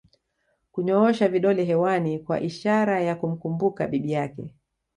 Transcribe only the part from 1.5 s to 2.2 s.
hewani